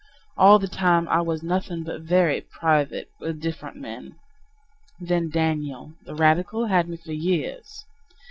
All 0.35 0.57
the 0.57 0.67
time 0.67 1.07
I 1.09 1.21
was 1.21 1.43
nothing 1.43 1.83
but 1.83 2.01
"very 2.01 2.41
private," 2.41 3.11
with 3.19 3.39
different 3.39 3.77
men. 3.77 4.15
Then 4.99 5.29
Daniel, 5.29 5.93
the 6.07 6.15
radical, 6.15 6.65
had 6.65 6.89
me 6.89 6.97
for 6.97 7.11
years. 7.11 7.85